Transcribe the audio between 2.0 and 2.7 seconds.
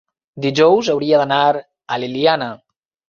l'Eliana.